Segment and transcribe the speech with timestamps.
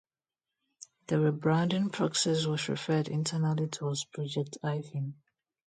[1.05, 5.13] The rebranding process was referred internally to as Project Hyphen.